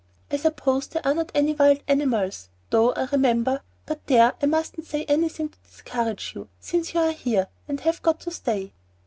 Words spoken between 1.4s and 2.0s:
wild